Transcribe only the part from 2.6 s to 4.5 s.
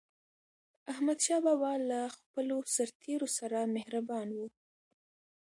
سرتېرو سره مهربان و.